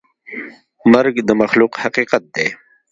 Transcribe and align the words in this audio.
مرګ 0.91 1.15
د 1.27 1.29
مخلوق 1.41 1.73
حقیقت 1.83 2.23
دی. 2.35 2.47